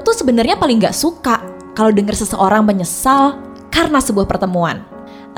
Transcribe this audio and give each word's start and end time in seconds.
tuh 0.00 0.14
sebenarnya 0.16 0.58
paling 0.58 0.82
gak 0.82 0.96
suka 0.96 1.42
kalau 1.74 1.94
denger 1.94 2.14
seseorang 2.14 2.66
menyesal 2.66 3.38
karena 3.70 4.02
sebuah 4.02 4.26
pertemuan. 4.26 4.82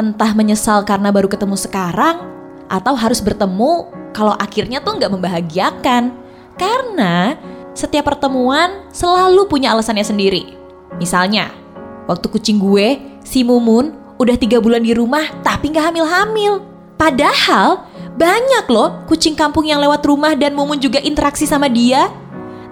Entah 0.00 0.32
menyesal 0.32 0.86
karena 0.88 1.12
baru 1.12 1.29
ketemu 1.29 1.60
sekarang, 1.60 2.30
atau 2.70 2.95
harus 2.95 3.18
bertemu 3.18 3.91
kalau 4.14 4.32
akhirnya 4.38 4.78
tuh 4.80 4.96
nggak 4.96 5.10
membahagiakan. 5.10 6.14
Karena 6.54 7.34
setiap 7.74 8.06
pertemuan 8.06 8.86
selalu 8.95 9.50
punya 9.50 9.74
alasannya 9.74 10.06
sendiri. 10.06 10.54
Misalnya, 11.02 11.50
waktu 12.06 12.30
kucing 12.30 12.62
gue, 12.62 13.19
si 13.27 13.42
Mumun, 13.42 13.98
udah 14.22 14.36
tiga 14.38 14.62
bulan 14.62 14.86
di 14.86 14.95
rumah 14.95 15.27
tapi 15.42 15.74
nggak 15.74 15.91
hamil-hamil. 15.91 16.62
Padahal 16.95 17.88
banyak 18.14 18.69
loh 18.69 19.02
kucing 19.08 19.33
kampung 19.33 19.64
yang 19.64 19.80
lewat 19.80 20.05
rumah 20.05 20.36
dan 20.36 20.55
Mumun 20.55 20.78
juga 20.78 21.02
interaksi 21.02 21.48
sama 21.48 21.66
dia. 21.66 22.12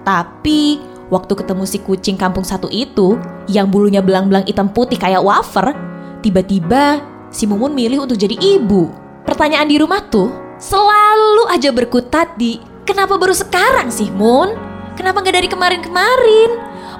Tapi 0.05 0.88
waktu 1.09 1.33
ketemu 1.33 1.63
si 1.65 1.77
kucing 1.81 2.15
kampung 2.15 2.45
satu 2.45 2.69
itu 2.69 3.17
yang 3.49 3.69
bulunya 3.69 3.99
belang-belang 3.99 4.45
hitam 4.45 4.69
putih 4.69 4.97
kayak 4.97 5.21
wafer, 5.21 5.73
tiba-tiba 6.21 7.01
si 7.33 7.45
Mumun 7.49 7.73
milih 7.73 8.05
untuk 8.05 8.17
jadi 8.17 8.37
ibu. 8.37 8.89
Pertanyaan 9.25 9.69
di 9.69 9.77
rumah 9.77 10.01
tuh 10.09 10.29
selalu 10.57 11.49
aja 11.49 11.69
berkutat 11.69 12.37
di 12.37 12.61
kenapa 12.85 13.17
baru 13.17 13.33
sekarang 13.33 13.93
sih 13.93 14.09
Mun? 14.13 14.53
Kenapa 14.97 15.21
nggak 15.21 15.35
dari 15.35 15.49
kemarin-kemarin? 15.49 16.49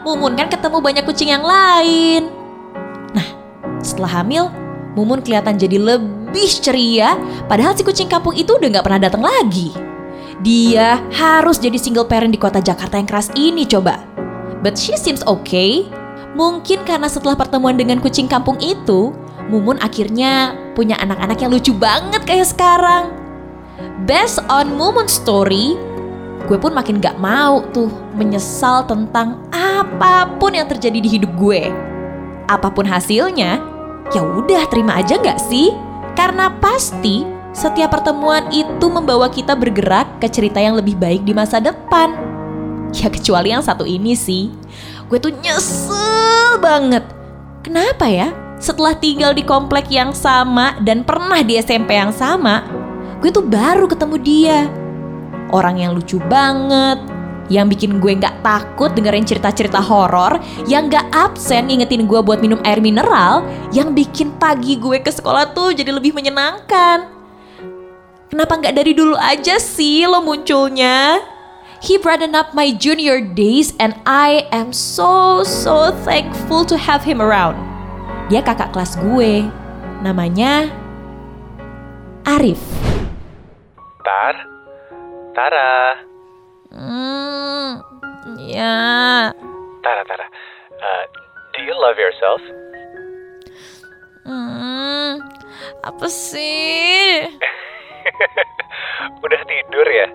Mumun 0.05 0.37
kan 0.37 0.47
ketemu 0.47 0.77
banyak 0.79 1.03
kucing 1.03 1.29
yang 1.33 1.43
lain. 1.43 2.31
Nah, 3.11 3.27
setelah 3.83 4.21
hamil, 4.21 4.47
Mumun 4.95 5.19
kelihatan 5.21 5.59
jadi 5.59 5.77
lebih 5.77 6.49
ceria, 6.63 7.19
padahal 7.45 7.75
si 7.75 7.83
kucing 7.83 8.07
kampung 8.07 8.33
itu 8.33 8.55
udah 8.55 8.67
nggak 8.71 8.85
pernah 8.85 9.01
datang 9.03 9.23
lagi. 9.23 9.88
Dia 10.39 11.03
harus 11.11 11.59
jadi 11.59 11.75
single 11.75 12.07
parent 12.07 12.31
di 12.31 12.39
kota 12.39 12.63
Jakarta 12.63 12.95
yang 12.95 13.09
keras 13.09 13.27
ini 13.35 13.67
coba. 13.67 13.99
But 14.63 14.79
she 14.79 14.95
seems 14.95 15.23
okay. 15.27 15.87
Mungkin 16.35 16.87
karena 16.87 17.11
setelah 17.11 17.35
pertemuan 17.35 17.75
dengan 17.75 17.99
kucing 17.99 18.31
kampung 18.31 18.55
itu, 18.63 19.11
Mumun 19.49 19.81
akhirnya 19.81 20.53
punya 20.77 20.93
anak-anak 21.01 21.41
yang 21.41 21.51
lucu 21.51 21.73
banget 21.73 22.21
kayak 22.23 22.47
sekarang. 22.47 23.11
Based 24.05 24.39
on 24.47 24.71
Mumun 24.77 25.09
story, 25.09 25.73
gue 26.45 26.57
pun 26.61 26.71
makin 26.71 27.01
gak 27.01 27.17
mau 27.17 27.65
tuh 27.73 27.89
menyesal 28.15 28.85
tentang 28.85 29.41
apa 29.51 30.29
pun 30.37 30.53
yang 30.53 30.69
terjadi 30.69 31.01
di 31.01 31.09
hidup 31.19 31.33
gue. 31.35 31.67
Apa 32.47 32.69
pun 32.71 32.85
hasilnya, 32.87 33.59
ya 34.13 34.21
udah 34.21 34.69
terima 34.69 35.01
aja 35.01 35.17
gak 35.17 35.41
sih? 35.41 35.73
Karena 36.13 36.53
pasti 36.61 37.25
setiap 37.49 37.97
pertemuan 37.97 38.45
itu 38.53 38.85
membawa 38.87 39.27
kita 39.27 39.57
bergerak 39.57 40.21
ke 40.21 40.27
cerita 40.29 40.61
yang 40.61 40.77
lebih 40.77 40.93
baik 40.95 41.25
di 41.25 41.33
masa 41.33 41.57
depan. 41.57 42.13
Ya 42.93 43.09
kecuali 43.09 43.53
yang 43.53 43.61
satu 43.61 43.85
ini 43.85 44.13
sih. 44.17 44.53
Gue 45.09 45.17
tuh 45.17 45.33
nyesel 45.33 46.61
banget. 46.61 47.05
Kenapa 47.65 48.05
ya? 48.09 48.33
Setelah 48.59 48.93
tinggal 48.97 49.31
di 49.33 49.41
komplek 49.41 49.87
yang 49.89 50.11
sama 50.11 50.77
dan 50.83 51.01
pernah 51.01 51.39
di 51.41 51.57
SMP 51.57 51.95
yang 51.95 52.11
sama, 52.11 52.65
gue 53.23 53.29
tuh 53.31 53.45
baru 53.45 53.87
ketemu 53.87 54.15
dia. 54.19 54.59
Orang 55.49 55.81
yang 55.81 55.97
lucu 55.97 56.21
banget, 56.29 57.01
yang 57.49 57.65
bikin 57.65 57.97
gue 57.97 58.13
nggak 58.13 58.45
takut 58.45 58.93
dengerin 58.93 59.25
cerita-cerita 59.25 59.81
horor, 59.81 60.37
yang 60.69 60.87
nggak 60.87 61.09
absen 61.09 61.67
ngingetin 61.67 62.05
gue 62.05 62.21
buat 62.21 62.39
minum 62.39 62.61
air 62.61 62.77
mineral, 62.79 63.41
yang 63.73 63.97
bikin 63.97 64.29
pagi 64.37 64.77
gue 64.77 65.01
ke 65.01 65.09
sekolah 65.09 65.51
tuh 65.57 65.73
jadi 65.73 65.89
lebih 65.89 66.13
menyenangkan. 66.13 67.18
Kenapa 68.29 68.61
nggak 68.61 68.77
dari 68.77 68.93
dulu 68.93 69.17
aja 69.17 69.57
sih 69.57 70.05
lo 70.05 70.21
munculnya? 70.21 71.17
He 71.81 71.97
brightened 71.97 72.37
up 72.37 72.53
my 72.53 72.69
junior 72.69 73.17
days 73.17 73.73
and 73.81 73.97
I 74.05 74.45
am 74.53 74.69
so 74.69 75.41
so 75.41 75.89
thankful 76.05 76.61
to 76.69 76.77
have 76.77 77.01
him 77.01 77.25
around. 77.25 77.57
Dia 78.29 78.45
kakak 78.45 78.69
kelas 78.69 79.01
gue. 79.01 79.49
Namanya 80.05 80.69
Arif. 82.21 82.61
Tar? 84.05 84.35
Tara? 85.33 85.97
Hmm, 86.69 87.81
ya. 88.37 89.33
Tara, 89.81 90.01
Tara. 90.05 90.25
Uh, 90.77 91.03
do 91.57 91.65
you 91.65 91.73
love 91.73 91.97
yourself? 91.97 92.41
Hmm, 94.21 95.17
apa 95.81 96.05
sih? 96.05 97.25
Udah 99.25 99.41
tidur 99.47 99.87
ya? 99.87 100.07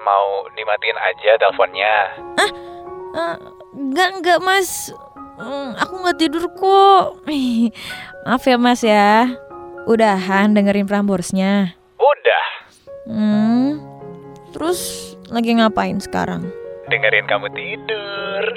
Mau 0.00 0.46
dimatiin 0.54 0.98
aja 0.98 1.30
teleponnya? 1.40 1.94
Uh, 3.16 3.36
enggak, 3.74 4.10
enggak 4.20 4.38
mas. 4.44 4.92
Hmm, 5.36 5.76
aku 5.76 5.94
nggak 6.00 6.18
tidur 6.20 6.44
kok. 6.52 7.20
Maaf 8.24 8.44
ya 8.46 8.56
mas 8.56 8.80
ya. 8.84 9.30
Udahan 9.86 10.56
dengerin 10.56 10.88
Prambors-nya. 10.88 11.78
Udah. 12.00 12.46
Hmm, 13.06 13.78
terus 14.50 15.14
lagi 15.30 15.54
ngapain 15.54 16.02
sekarang? 16.02 16.42
Dengerin 16.90 17.26
kamu 17.26 17.48
tidur. 17.54 18.44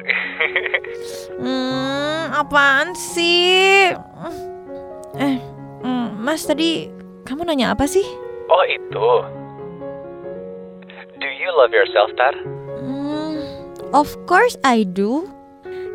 Hmm, 1.40 2.36
apaan 2.36 2.92
sih? 2.92 3.96
Eh, 5.16 5.36
hmm, 5.80 6.20
mas 6.20 6.44
tadi 6.44 6.92
kamu 7.30 7.46
nanya 7.46 7.78
apa 7.78 7.86
sih? 7.86 8.04
oh 8.50 8.64
itu. 8.66 9.08
Do 11.22 11.28
you 11.30 11.50
love 11.54 11.70
yourself, 11.70 12.10
Tar? 12.18 12.34
Hmm, 12.82 13.46
of 13.94 14.10
course 14.26 14.58
I 14.66 14.82
do. 14.88 15.30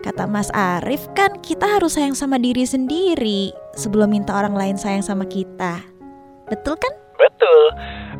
Kata 0.04 0.28
Mas 0.28 0.52
Arif 0.52 1.08
kan 1.16 1.40
kita 1.40 1.64
harus 1.64 1.96
sayang 1.96 2.12
sama 2.12 2.36
diri 2.36 2.68
sendiri 2.68 3.56
sebelum 3.72 4.12
minta 4.12 4.36
orang 4.36 4.52
lain 4.52 4.76
sayang 4.76 5.00
sama 5.00 5.24
kita. 5.24 5.80
Betul 6.46 6.76
kan? 6.76 6.92
Betul. 7.16 7.62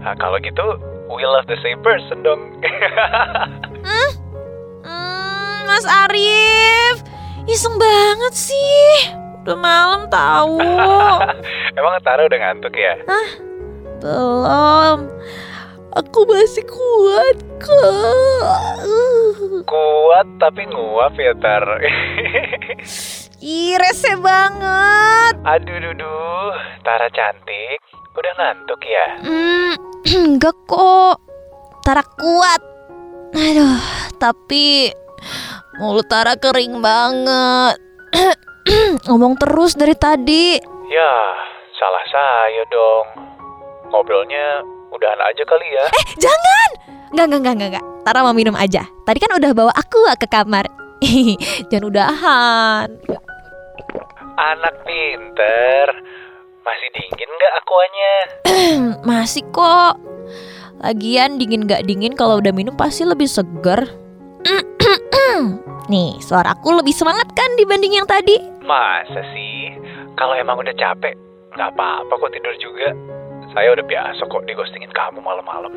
Nah, 0.00 0.16
kalau 0.16 0.40
gitu, 0.40 0.80
we 1.12 1.22
love 1.28 1.44
the 1.46 1.60
same 1.62 1.78
person 1.84 2.26
dong. 2.26 2.42
Hmm, 4.84 5.60
Mas 5.64 5.84
Arif, 5.88 7.00
iseng 7.48 7.76
banget 7.80 8.32
sih. 8.36 9.23
Udah 9.44 9.60
malam 9.60 10.08
tahu. 10.08 10.56
Emang 11.76 12.00
Tara 12.00 12.24
udah 12.24 12.38
ngantuk 12.40 12.72
ya? 12.80 12.96
Belum. 14.00 15.04
Aku 16.00 16.24
masih 16.24 16.64
kuat 16.64 17.44
kok. 17.60 18.48
Kuat 19.68 20.26
tapi 20.40 20.64
nguap 20.64 21.12
ya, 21.20 21.36
Tar. 21.36 21.60
Ih, 23.44 23.76
rese 23.76 24.16
banget. 24.16 25.36
Aduh, 25.44 25.76
duduh. 25.76 26.56
Tara 26.80 27.12
cantik. 27.12 27.76
Udah 28.16 28.32
ngantuk 28.40 28.80
ya? 28.80 29.06
Hmm, 29.28 29.76
enggak 30.40 30.56
kok. 30.64 31.20
Tara 31.84 32.00
kuat. 32.00 32.64
Aduh, 33.36 33.76
tapi 34.16 34.88
mulut 35.76 36.08
Tara 36.08 36.32
kering 36.32 36.80
banget. 36.80 37.76
Ngomong 39.08 39.36
terus 39.36 39.76
dari 39.76 39.92
tadi. 39.96 40.56
Ya, 40.88 41.14
salah 41.76 42.04
saya 42.08 42.62
dong. 42.72 43.06
Ngobrolnya 43.92 44.64
udahan 44.90 45.20
aja 45.20 45.42
kali 45.44 45.66
ya. 45.68 45.84
Eh, 45.88 46.06
jangan! 46.18 46.68
Enggak, 47.12 47.26
enggak, 47.30 47.40
enggak, 47.40 47.54
enggak, 47.54 47.70
enggak. 47.70 47.86
Tara 48.04 48.20
mau 48.24 48.34
minum 48.36 48.56
aja. 48.56 48.82
Tadi 49.06 49.18
kan 49.20 49.32
udah 49.36 49.50
bawa 49.52 49.72
aku 49.76 50.08
ke 50.18 50.26
kamar. 50.28 50.66
jangan 51.70 51.84
udahan. 51.88 52.88
Anak 54.34 54.74
pinter. 54.82 55.86
Masih 56.64 56.88
dingin 56.96 57.30
nggak 57.30 57.52
akuanya? 57.60 58.14
Masih 59.08 59.44
kok. 59.52 60.00
Lagian 60.84 61.40
dingin 61.40 61.64
gak 61.64 61.88
dingin 61.88 62.12
kalau 62.12 62.44
udah 62.44 62.52
minum 62.52 62.76
pasti 62.76 63.08
lebih 63.08 63.24
seger. 63.24 63.88
Nih, 65.84 66.16
suaraku 66.16 66.80
lebih 66.80 66.96
semangat 66.96 67.28
kan 67.36 67.50
dibanding 67.60 68.00
yang 68.00 68.08
tadi? 68.08 68.40
Masa 68.64 69.20
sih? 69.36 69.76
Kalau 70.16 70.32
emang 70.32 70.56
udah 70.56 70.72
capek, 70.72 71.12
nggak 71.52 71.76
apa-apa 71.76 72.08
kok 72.08 72.32
tidur 72.32 72.54
juga. 72.56 72.88
Saya 73.52 73.76
udah 73.76 73.84
biasa 73.84 74.24
kok 74.24 74.48
digostingin 74.48 74.88
kamu 74.96 75.20
malam-malam. 75.20 75.68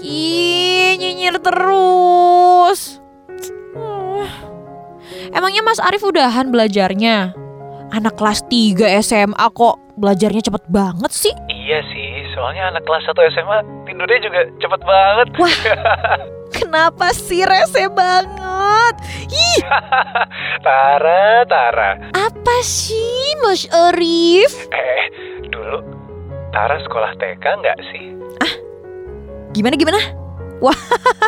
Ih, 0.00 0.96
nyinyir 0.96 1.36
terus. 1.44 2.96
Uh. 3.76 4.24
Emangnya 5.36 5.60
Mas 5.60 5.84
Arif 5.84 6.00
udahan 6.00 6.48
belajarnya? 6.48 7.36
Anak 7.92 8.16
kelas 8.16 8.48
3 8.48 9.04
SMA 9.04 9.46
kok 9.52 9.76
belajarnya 10.00 10.48
cepet 10.48 10.64
banget 10.72 11.12
sih. 11.12 11.34
Iya 11.52 11.84
sih, 11.92 12.11
soalnya 12.32 12.68
anak 12.68 12.82
kelas 12.82 13.04
1 13.06 13.12
SMA 13.30 13.58
tidurnya 13.84 14.18
juga 14.20 14.40
cepet 14.58 14.80
banget. 14.82 15.26
Wah. 15.36 15.56
Kenapa 16.52 17.12
sih 17.12 17.42
rese 17.42 17.88
banget? 17.88 18.94
Ih, 19.26 19.60
Tara, 20.66 21.44
Tara. 21.44 21.96
apa 22.12 22.56
sih 22.60 23.08
Mas 23.40 23.64
Arif? 23.70 24.52
Eh, 24.68 25.02
dulu 25.48 25.80
Tara 26.50 26.76
sekolah 26.78 27.16
TK 27.16 27.44
nggak 27.58 27.78
sih? 27.88 28.04
Gimana 29.52 29.76
gimana? 29.76 30.00
Wah, 30.60 30.76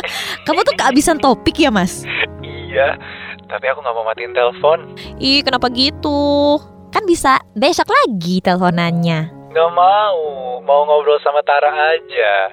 kamu 0.47 0.61
tuh 0.63 0.77
kehabisan 0.77 1.17
topik 1.19 1.57
ya 1.57 1.69
Mas? 1.69 2.05
Iya, 2.41 2.97
Tapi 3.45 3.65
aku 3.69 3.81
nggak 3.81 3.95
mau 3.95 4.05
matiin 4.05 4.33
telepon. 4.33 4.79
Ih, 5.17 5.45
kenapa 5.45 5.69
gitu? 5.71 6.57
Kan 6.89 7.05
bisa 7.05 7.37
besok 7.53 7.87
lagi 7.87 8.41
teleponannya. 8.41 9.44
Nggak 9.55 9.71
mau, 9.71 10.59
mau 10.67 10.83
ngobrol 10.83 11.15
sama 11.23 11.39
Tara 11.47 11.71
aja. 11.71 12.51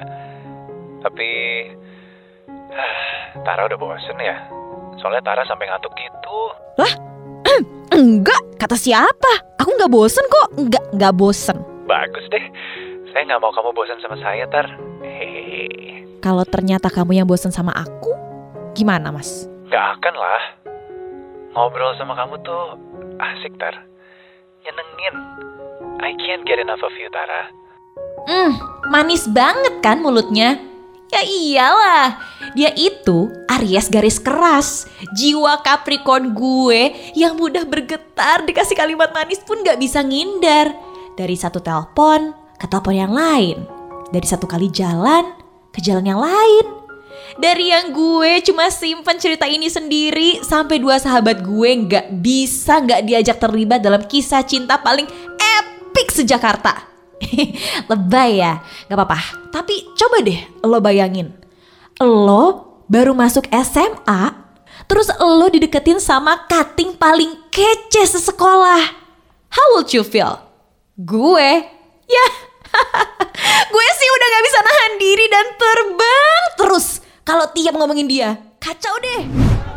Tapi 1.01 1.29
Tara 3.41 3.65
udah 3.65 3.73
bosen 3.73 4.21
ya. 4.21 4.37
Soalnya 5.01 5.25
Tara 5.25 5.41
sampai 5.49 5.65
ngantuk 5.65 5.89
gitu. 5.97 6.37
Enggak, 7.97 8.37
kata 8.61 8.77
siapa? 8.77 9.57
Aku 9.57 9.73
nggak 9.73 9.89
bosen 9.89 10.21
kok. 10.29 10.53
Enggak, 10.61 10.85
nggak 10.93 11.13
bosen. 11.17 11.57
Bagus 11.89 12.21
deh. 12.29 12.45
Saya 13.09 13.25
nggak 13.33 13.41
mau 13.41 13.49
kamu 13.49 13.73
bosan 13.73 13.97
sama 13.97 14.21
saya, 14.21 14.45
Tar. 14.45 14.69
Hehehe. 15.01 16.05
Kalau 16.21 16.45
ternyata 16.45 16.93
kamu 16.93 17.17
yang 17.17 17.25
bosen 17.25 17.49
sama 17.49 17.73
aku, 17.73 18.13
gimana 18.77 19.09
mas? 19.09 19.49
Gak 19.73 19.97
akan 19.97 20.13
lah. 20.21 20.43
Ngobrol 21.57 21.97
sama 21.97 22.13
kamu 22.13 22.45
tuh 22.45 22.77
asik, 23.17 23.57
Tar. 23.57 23.73
Nyenengin. 24.61 25.17
I 26.01 26.17
can't 26.17 26.41
get 26.49 26.57
enough 26.57 26.81
of 26.81 26.93
you, 26.97 27.07
Tara. 27.13 27.53
Hmm, 28.25 28.51
manis 28.89 29.29
banget 29.29 29.81
kan 29.85 30.01
mulutnya? 30.01 30.57
Ya 31.11 31.21
iyalah, 31.27 32.23
dia 32.55 32.71
itu 32.71 33.27
Aries 33.51 33.91
garis 33.91 34.15
keras, 34.15 34.87
jiwa 35.11 35.59
Capricorn 35.59 36.31
gue 36.31 37.13
yang 37.19 37.35
mudah 37.35 37.67
bergetar 37.67 38.47
dikasih 38.47 38.79
kalimat 38.79 39.11
manis 39.11 39.43
pun 39.43 39.59
gak 39.59 39.75
bisa 39.75 39.99
ngindar. 40.01 40.71
Dari 41.19 41.35
satu 41.35 41.59
telepon 41.59 42.31
ke 42.55 42.65
telepon 42.65 42.95
yang 42.95 43.11
lain, 43.11 43.67
dari 44.09 44.23
satu 44.23 44.47
kali 44.47 44.71
jalan 44.71 45.35
ke 45.75 45.83
jalan 45.83 46.07
yang 46.07 46.21
lain. 46.23 46.81
Dari 47.39 47.71
yang 47.71 47.95
gue 47.95 48.43
cuma 48.43 48.67
simpan 48.67 49.15
cerita 49.15 49.47
ini 49.47 49.71
sendiri 49.71 50.43
sampai 50.43 50.83
dua 50.83 50.99
sahabat 50.99 51.43
gue 51.43 51.69
gak 51.87 52.07
bisa 52.19 52.83
gak 52.83 53.07
diajak 53.07 53.39
terlibat 53.39 53.79
dalam 53.79 54.03
kisah 54.03 54.43
cinta 54.43 54.79
paling 54.79 55.07
sejakarta. 56.11 56.91
Lebay 57.89 58.43
ya, 58.43 58.59
gak 58.91 58.97
apa-apa. 58.97 59.19
Tapi 59.55 59.95
coba 59.95 60.19
deh 60.19 60.41
lo 60.65 60.77
bayangin. 60.83 61.31
Lo 62.01 62.83
baru 62.91 63.15
masuk 63.15 63.47
SMA, 63.49 64.35
terus 64.89 65.07
lo 65.15 65.47
dideketin 65.47 66.03
sama 66.03 66.43
cutting 66.51 66.99
paling 66.99 67.47
kece 67.53 68.19
sesekolah. 68.19 68.99
How 69.51 69.67
would 69.79 69.91
you 69.95 70.03
feel? 70.03 70.39
Gue, 70.99 71.51
ya 72.07 72.25
gue 73.73 73.87
sih 73.95 74.09
udah 74.11 74.27
gak 74.27 74.45
bisa 74.47 74.59
nahan 74.63 74.93
diri 74.99 75.25
dan 75.27 75.47
terbang 75.55 76.41
terus 76.59 76.85
kalau 77.23 77.45
tiap 77.51 77.73
ngomongin 77.75 78.07
dia. 78.07 78.50
Kacau 78.61 78.93
deh. 79.01 79.25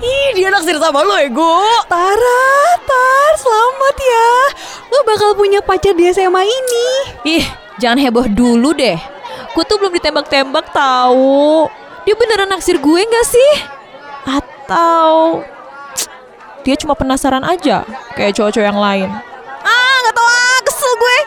Ih, 0.05 0.29
dia 0.37 0.53
naksir 0.53 0.77
sama 0.77 1.01
lo 1.01 1.17
ya, 1.17 1.33
Gu. 1.33 1.57
Tara, 1.89 2.45
Tar, 2.85 3.33
selamat 3.41 3.97
ya. 3.97 4.33
Lo 4.93 5.01
bakal 5.09 5.33
punya 5.33 5.65
pacar 5.65 5.97
di 5.97 6.05
SMA 6.13 6.45
ini. 6.45 6.89
Ih, 7.25 7.45
jangan 7.81 7.97
heboh 7.97 8.29
dulu 8.29 8.77
deh. 8.77 9.01
Gue 9.57 9.65
tuh 9.65 9.81
belum 9.81 9.89
ditembak-tembak 9.89 10.69
tahu. 10.77 11.65
Dia 12.05 12.13
beneran 12.13 12.53
naksir 12.53 12.77
gue 12.77 13.01
nggak 13.09 13.25
sih? 13.25 13.53
Atau 14.29 15.41
dia 16.61 16.77
cuma 16.77 16.93
penasaran 16.93 17.41
aja 17.41 17.89
kayak 18.13 18.37
cowok-cowok 18.37 18.69
yang 18.69 18.77
lain? 18.77 19.09
Ah, 19.65 19.97
nggak 20.05 20.13
tahu 20.13 20.29
ah, 20.29 20.59
kesel 20.61 20.93
gue. 20.93 21.19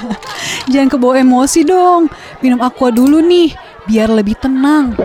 Jangan 0.72 0.88
kebawa 0.88 1.20
emosi 1.20 1.68
dong. 1.68 2.08
Minum 2.40 2.64
aqua 2.64 2.88
dulu 2.88 3.20
nih, 3.20 3.52
biar 3.84 4.08
lebih 4.08 4.40
tenang. 4.40 4.96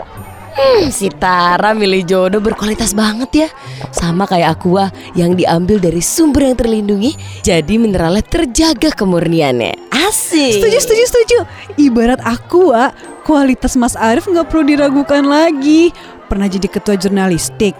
Hmm, 0.63 0.88
si 0.95 1.12
Tara 1.12 1.75
milih 1.75 2.07
jodoh 2.07 2.39
berkualitas 2.39 2.95
banget 2.95 3.30
ya 3.36 3.50
Sama 3.92 4.24
kayak 4.24 4.56
Aqua 4.56 4.88
yang 5.12 5.36
diambil 5.36 5.75
dari 5.75 6.00
sumber 6.00 6.48
yang 6.48 6.56
terlindungi 6.56 7.12
Jadi 7.44 7.75
mineralnya 7.75 8.24
terjaga 8.24 8.95
kemurniannya 8.95 9.92
Asik 9.92 10.60
Setuju, 10.60 10.77
setuju, 10.80 11.04
setuju. 11.04 11.39
Ibarat 11.80 12.19
aqua, 12.24 12.95
kualitas 13.24 13.74
Mas 13.80 13.95
Arif 13.95 14.27
nggak 14.27 14.51
perlu 14.51 14.68
diragukan 14.68 15.24
lagi. 15.24 15.89
Pernah 16.27 16.48
jadi 16.51 16.68
ketua 16.68 16.95
jurnalistik. 17.00 17.74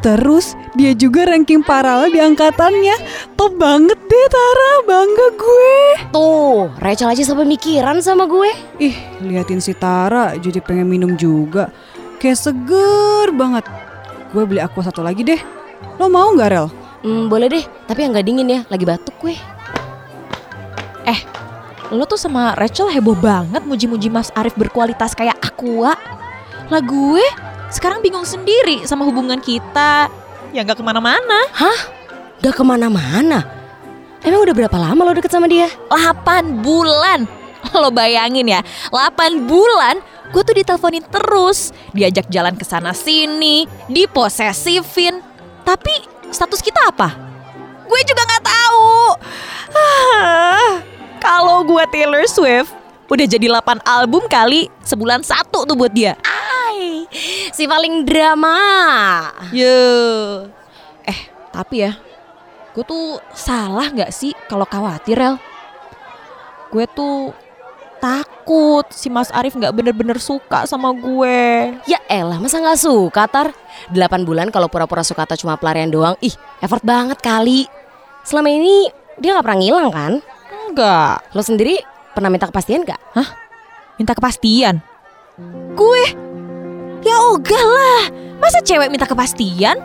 Terus 0.00 0.56
dia 0.72 0.96
juga 0.96 1.28
ranking 1.28 1.60
paralel 1.60 2.08
di 2.08 2.20
angkatannya. 2.20 2.96
Top 3.36 3.56
banget 3.60 3.96
deh 4.00 4.26
Tara, 4.32 4.72
bangga 4.88 5.28
gue. 5.36 5.78
Tuh, 6.08 6.72
Rachel 6.80 7.12
aja 7.12 7.20
sampai 7.20 7.44
mikiran 7.44 8.00
sama 8.00 8.24
gue 8.24 8.48
Ih, 8.80 8.96
liatin 9.20 9.60
si 9.60 9.76
Tara 9.76 10.36
jadi 10.40 10.64
pengen 10.64 10.88
minum 10.88 11.12
juga. 11.20 11.68
Kayak 12.20 12.38
seger 12.38 13.32
banget. 13.32 13.64
Gue 14.30 14.44
beli 14.44 14.60
aqua 14.60 14.84
satu 14.84 15.00
lagi 15.00 15.24
deh. 15.24 15.40
Lo 15.96 16.12
mau 16.12 16.28
nggak 16.30 16.50
Rel? 16.52 16.68
hmm, 17.00 17.32
Boleh 17.32 17.48
deh, 17.48 17.64
tapi 17.88 18.04
yang 18.04 18.12
gak 18.12 18.28
dingin 18.28 18.44
ya, 18.44 18.60
lagi 18.68 18.84
batuk 18.84 19.16
gue 19.24 19.32
Eh, 21.08 21.18
lo 21.88 22.04
tuh 22.04 22.20
sama 22.20 22.52
Rachel 22.60 22.92
heboh 22.92 23.16
banget 23.16 23.64
muji-muji 23.64 24.12
Mas 24.12 24.28
Arif 24.36 24.52
berkualitas 24.52 25.16
kayak 25.16 25.40
Aqua. 25.40 25.96
Lah 26.68 26.82
gue 26.84 27.24
sekarang 27.72 28.04
bingung 28.04 28.28
sendiri 28.28 28.84
sama 28.84 29.08
hubungan 29.08 29.40
kita. 29.40 30.12
Ya 30.52 30.60
nggak 30.60 30.76
ke 30.76 30.84
mana-mana. 30.84 31.40
Gak 32.40 32.56
ke 32.56 32.64
mana-mana 32.64 33.44
Emang 34.20 34.44
udah 34.44 34.52
berapa 34.52 34.76
lama 34.76 35.00
lo 35.00 35.12
deket 35.16 35.32
sama 35.32 35.48
dia? 35.48 35.68
8 35.88 36.60
bulan. 36.60 37.24
Lo 37.76 37.88
bayangin 37.88 38.48
ya, 38.48 38.60
8 38.92 39.48
bulan 39.48 40.00
gue 40.30 40.42
tuh 40.46 40.54
diteleponin 40.54 41.04
terus, 41.10 41.74
diajak 41.90 42.30
jalan 42.30 42.54
ke 42.54 42.62
sana 42.62 42.94
sini, 42.94 43.66
diposesifin. 43.90 45.18
Tapi 45.66 45.94
status 46.30 46.62
kita 46.62 46.90
apa? 46.90 47.14
Gue 47.90 48.00
juga 48.06 48.22
nggak 48.22 48.44
tahu. 48.46 48.94
Ah, 49.74 50.72
Kalau 51.20 51.66
gue 51.66 51.84
Taylor 51.92 52.24
Swift, 52.24 52.72
udah 53.10 53.26
jadi 53.26 53.50
8 53.50 53.82
album 53.84 54.24
kali 54.30 54.70
sebulan 54.86 55.20
satu 55.20 55.66
tuh 55.66 55.76
buat 55.76 55.92
dia. 55.92 56.16
Ay, 56.24 57.04
si 57.50 57.66
paling 57.66 58.06
drama 58.06 58.56
Yo. 59.50 60.46
Eh, 61.04 61.20
tapi 61.52 61.84
ya, 61.84 61.98
gue 62.72 62.84
tuh 62.86 63.18
salah 63.34 63.90
nggak 63.90 64.14
sih 64.14 64.32
kalau 64.48 64.64
khawatir, 64.64 65.18
Rel? 65.18 65.36
Gue 66.70 66.86
tuh 66.86 67.34
takut 68.00 68.88
si 68.90 69.12
Mas 69.12 69.28
Arif 69.30 69.54
nggak 69.54 69.76
bener-bener 69.76 70.16
suka 70.16 70.64
sama 70.64 70.90
gue. 70.96 71.76
Ya 71.84 72.00
elah, 72.08 72.40
masa 72.40 72.58
gak 72.58 72.80
suka 72.80 73.28
Tar? 73.30 73.52
8 73.92 74.26
bulan 74.26 74.50
kalau 74.50 74.66
pura-pura 74.66 75.04
suka 75.06 75.28
atau 75.28 75.38
cuma 75.38 75.56
pelarian 75.56 75.88
doang 75.88 76.18
Ih, 76.20 76.34
effort 76.60 76.84
banget 76.84 77.16
kali 77.22 77.64
Selama 78.26 78.52
ini 78.52 78.88
dia 79.16 79.36
gak 79.36 79.44
pernah 79.44 79.58
ngilang 79.60 79.90
kan? 79.92 80.12
Enggak. 80.68 81.24
Lo 81.32 81.40
sendiri 81.40 81.80
pernah 82.12 82.28
minta 82.28 82.48
kepastian 82.48 82.84
gak? 82.84 83.00
Minta 84.00 84.16
kepastian. 84.16 84.80
Gue? 85.76 86.04
Ya 87.04 87.16
ogah 87.32 87.64
lah. 87.64 88.02
Masa 88.40 88.60
cewek 88.64 88.92
minta 88.92 89.08
kepastian? 89.08 89.76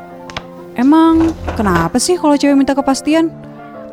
Emang 0.75 1.31
kenapa 1.55 1.95
sih 1.99 2.19
kalau 2.19 2.35
cewek 2.35 2.55
minta 2.55 2.75
kepastian? 2.75 3.31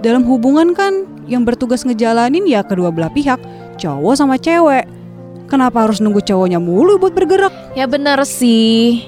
Dalam 0.03 0.27
hubungan 0.27 0.75
kan 0.75 1.07
yang 1.31 1.47
bertugas 1.47 1.87
ngejalanin 1.87 2.43
ya 2.47 2.67
kedua 2.67 2.91
belah 2.91 3.11
pihak, 3.11 3.39
cowok 3.83 4.15
sama 4.15 4.39
cewek. 4.39 4.87
Kenapa 5.51 5.85
harus 5.85 5.99
nunggu 5.99 6.23
cowoknya 6.23 6.63
mulu 6.63 7.03
buat 7.03 7.13
bergerak? 7.13 7.51
Ya 7.75 7.91
bener 7.91 8.23
sih. 8.23 9.03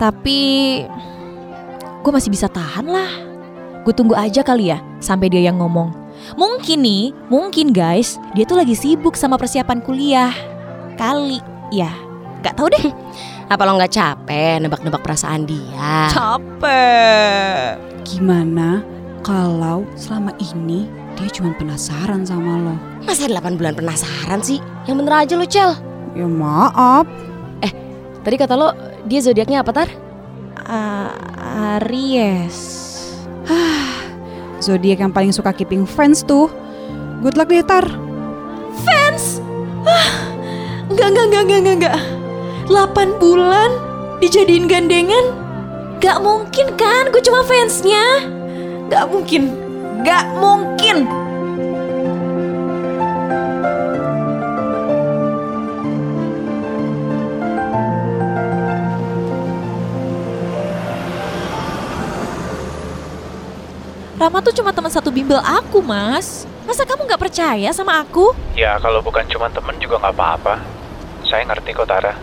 Tapi 0.00 0.40
gue 2.00 2.12
masih 2.12 2.32
bisa 2.32 2.48
tahan 2.48 2.88
lah. 2.88 3.10
Gue 3.84 3.94
tunggu 3.94 4.16
aja 4.16 4.40
kali 4.40 4.72
ya 4.72 4.80
sampai 4.98 5.28
dia 5.30 5.44
yang 5.44 5.60
ngomong. 5.60 5.92
Mungkin 6.34 6.82
nih, 6.82 7.04
mungkin 7.30 7.70
guys, 7.70 8.18
dia 8.34 8.42
tuh 8.42 8.58
lagi 8.58 8.74
sibuk 8.74 9.14
sama 9.14 9.38
persiapan 9.38 9.78
kuliah. 9.84 10.34
Kali, 10.98 11.38
ya. 11.70 11.92
Gak 12.42 12.56
tahu 12.58 12.72
deh. 12.72 12.90
Apa 13.52 13.62
lo 13.62 13.78
gak 13.78 13.94
capek 13.94 14.58
nebak-nebak 14.58 15.06
perasaan 15.06 15.46
dia? 15.46 16.10
Capek. 16.10 17.78
Gimana 18.02 18.82
kalau 19.22 19.86
selama 19.94 20.34
ini 20.42 21.05
dia 21.16 21.28
cuma 21.32 21.56
penasaran 21.56 22.22
sama 22.22 22.60
lo? 22.60 22.74
Masa 23.04 23.26
8 23.28 23.56
bulan 23.56 23.72
penasaran 23.72 24.40
sih? 24.44 24.60
Yang 24.84 24.96
bener 25.02 25.14
aja 25.24 25.34
lo 25.34 25.46
Cel 25.48 25.72
Ya 26.16 26.24
maaf, 26.24 27.04
Tadi 28.26 28.34
kata 28.34 28.58
lo 28.58 28.74
dia 29.06 29.22
zodiaknya 29.22 29.62
apa 29.62 29.70
Tar? 29.70 29.88
A- 30.66 31.14
Aries. 31.78 32.58
zodiak 34.66 34.98
yang 34.98 35.14
paling 35.14 35.30
suka 35.30 35.54
keeping 35.54 35.86
friends 35.86 36.26
tuh. 36.26 36.50
Good 37.22 37.38
luck 37.38 37.46
deh 37.46 37.62
Tar. 37.62 37.86
Enggak, 40.86 41.08
enggak, 41.12 41.24
enggak, 41.26 41.42
enggak, 41.42 41.58
enggak, 41.58 41.76
enggak. 41.76 41.98
8 42.70 43.20
bulan 43.22 43.70
dijadiin 44.18 44.66
gandengan? 44.66 45.24
Gak 45.98 46.22
mungkin 46.22 46.66
kan, 46.78 47.10
gue 47.10 47.22
cuma 47.22 47.42
fansnya. 47.42 48.26
Gak 48.86 49.10
mungkin, 49.10 49.54
gak 50.02 50.24
mungkin. 50.36 51.06
Rama 64.16 64.40
tuh 64.40 64.50
cuma 64.58 64.72
teman 64.72 64.90
satu 64.90 65.12
bimbel 65.12 65.38
aku, 65.38 65.84
Mas. 65.84 66.48
Masa 66.66 66.82
kamu 66.82 67.06
nggak 67.06 67.20
percaya 67.20 67.70
sama 67.70 68.02
aku? 68.02 68.34
Ya 68.58 68.74
kalau 68.82 68.98
bukan 68.98 69.22
cuma 69.30 69.46
temen 69.52 69.78
juga 69.78 70.02
nggak 70.02 70.16
apa-apa. 70.18 70.58
Saya 71.22 71.46
ngerti 71.46 71.70
kok 71.70 71.86
Tara. 71.86 72.16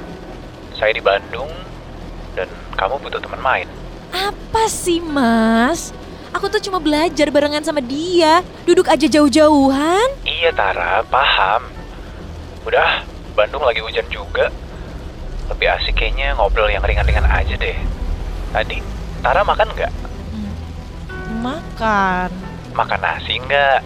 Saya 0.76 0.92
di 0.92 1.00
Bandung 1.00 1.48
dan 2.36 2.50
kamu 2.76 2.98
butuh 2.98 3.24
teman 3.24 3.40
main. 3.40 3.68
Apa 4.12 4.68
sih, 4.68 5.00
Mas? 5.00 5.96
Aku 6.34 6.50
tuh 6.50 6.58
cuma 6.60 6.82
belajar 6.82 7.30
barengan 7.30 7.62
sama 7.62 7.80
dia. 7.80 8.42
Duduk 8.66 8.90
aja 8.90 9.06
jauh-jauhan. 9.06 10.10
Iya 10.26 10.50
Tara, 10.52 11.06
paham. 11.06 11.70
Udah, 12.66 13.06
Bandung 13.38 13.62
lagi 13.62 13.82
hujan 13.86 14.06
juga. 14.10 14.50
Lebih 15.50 15.68
asik 15.78 15.94
kayaknya 15.94 16.34
ngobrol 16.34 16.70
yang 16.70 16.82
ringan-ringan 16.82 17.26
aja 17.30 17.54
deh. 17.54 17.78
Tadi, 18.50 18.82
Tara 19.22 19.46
makan 19.46 19.68
nggak? 19.78 19.94
Makan. 21.42 22.30
Makan 22.74 23.00
nasi 23.02 23.38
nggak? 23.38 23.80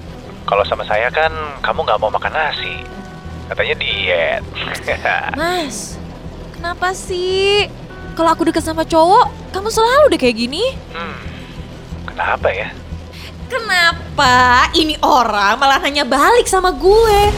Kalau 0.48 0.64
sama 0.64 0.88
saya 0.88 1.12
kan 1.12 1.32
kamu 1.60 1.84
nggak 1.84 2.00
mau 2.00 2.12
makan 2.12 2.32
nasi. 2.32 2.80
Katanya 3.52 3.76
diet. 3.80 4.44
Mas, 5.40 6.00
kenapa 6.56 6.96
sih? 6.96 7.68
Kalau 8.16 8.32
aku 8.32 8.48
deket 8.48 8.64
sama 8.64 8.88
cowok, 8.88 9.52
kamu 9.52 9.68
selalu 9.68 10.16
deh 10.16 10.20
kayak 10.20 10.38
gini. 10.48 10.64
hmm, 10.96 11.27
kenapa 12.18 12.50
ya? 12.50 12.74
Kenapa 13.46 14.34
ini 14.74 14.98
orang 15.06 15.62
malah 15.62 15.78
nanya 15.78 16.02
balik 16.02 16.50
sama 16.50 16.74
gue? 16.74 17.30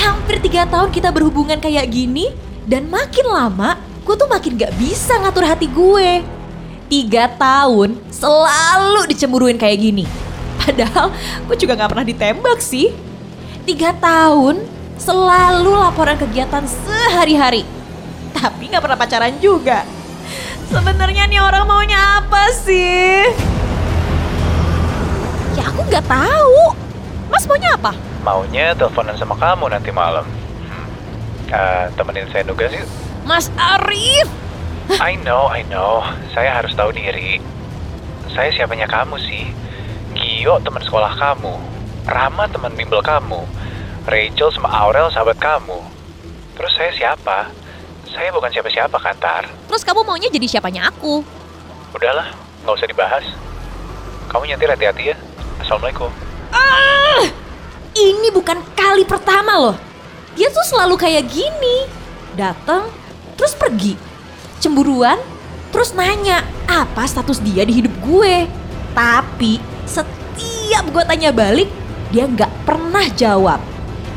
Hampir 0.00 0.40
tiga 0.40 0.64
tahun 0.64 0.88
kita 0.88 1.12
berhubungan 1.12 1.60
kayak 1.60 1.92
gini, 1.92 2.32
dan 2.64 2.88
makin 2.88 3.28
lama 3.28 3.76
gue 4.02 4.16
tuh 4.16 4.26
makin 4.26 4.56
gak 4.56 4.72
bisa 4.80 5.20
ngatur 5.20 5.44
hati 5.44 5.68
gue. 5.68 6.24
Tiga 6.88 7.28
tahun 7.36 8.00
selalu 8.08 9.12
dicemburuin 9.12 9.60
kayak 9.60 9.78
gini. 9.84 10.08
Padahal 10.64 11.12
gue 11.46 11.56
juga 11.60 11.76
gak 11.76 11.92
pernah 11.92 12.06
ditembak 12.08 12.58
sih. 12.64 12.90
Tiga 13.68 13.92
tahun 13.94 14.64
selalu 14.96 15.76
laporan 15.76 16.16
kegiatan 16.16 16.64
sehari-hari. 16.64 17.68
Tapi 18.32 18.72
gak 18.72 18.82
pernah 18.82 18.98
pacaran 18.98 19.36
juga. 19.38 19.84
Sebenarnya 20.72 21.28
nih 21.28 21.40
orang 21.44 21.68
maunya 21.68 22.00
apa 22.24 22.48
sih? 22.50 23.28
Ya 25.52 25.68
aku 25.68 25.80
nggak 25.84 26.06
tahu. 26.08 26.58
Mas 27.28 27.44
maunya 27.44 27.70
apa? 27.76 27.92
Maunya 28.24 28.72
teleponan 28.72 29.16
sama 29.20 29.36
kamu 29.36 29.68
nanti 29.68 29.92
malam. 29.92 30.24
Hmm. 30.68 30.86
Eh, 31.52 31.84
temenin 31.96 32.28
saya 32.32 32.44
nugas 32.48 32.72
yuk. 32.72 32.88
Mas 33.28 33.52
Arif. 33.60 34.28
I 34.98 35.14
know, 35.20 35.46
I 35.52 35.62
know. 35.68 36.00
Saya 36.32 36.56
harus 36.56 36.72
tahu 36.72 36.92
diri. 36.92 37.38
Saya 38.32 38.48
siapanya 38.52 38.88
kamu 38.88 39.20
sih. 39.20 39.44
Gio 40.16 40.56
teman 40.64 40.80
sekolah 40.80 41.16
kamu. 41.20 41.54
Rama 42.08 42.44
teman 42.48 42.72
bimbel 42.72 43.04
kamu. 43.04 43.44
Rachel 44.08 44.50
sama 44.50 44.72
Aurel 44.72 45.12
sahabat 45.14 45.38
kamu. 45.38 45.78
Terus 46.58 46.72
saya 46.74 46.90
siapa? 46.96 47.48
Saya 48.10 48.28
bukan 48.34 48.50
siapa-siapa 48.52 48.98
kan, 48.98 49.16
Tar. 49.16 49.44
Terus 49.70 49.86
kamu 49.86 50.04
maunya 50.04 50.28
jadi 50.28 50.44
siapanya 50.44 50.90
aku? 50.92 51.24
Udahlah, 51.96 52.28
nggak 52.66 52.76
usah 52.76 52.88
dibahas. 52.90 53.24
Kamu 54.28 54.48
nyetir 54.48 54.68
hati-hati 54.68 55.14
ya. 55.14 55.16
Assalamualaikum. 55.62 56.10
Ah, 56.50 57.22
ini 57.94 58.28
bukan 58.34 58.58
kali 58.74 59.06
pertama 59.06 59.54
loh. 59.62 59.76
Dia 60.34 60.50
tuh 60.50 60.66
selalu 60.66 60.98
kayak 60.98 61.30
gini. 61.30 61.86
Datang, 62.34 62.90
terus 63.38 63.54
pergi. 63.54 63.94
Cemburuan, 64.58 65.22
terus 65.70 65.94
nanya 65.94 66.42
apa 66.66 67.06
status 67.06 67.38
dia 67.38 67.62
di 67.62 67.78
hidup 67.78 67.94
gue. 68.02 68.50
Tapi 68.90 69.62
setiap 69.86 70.84
gue 70.90 71.02
tanya 71.06 71.30
balik, 71.30 71.70
dia 72.10 72.26
nggak 72.26 72.66
pernah 72.66 73.06
jawab. 73.14 73.62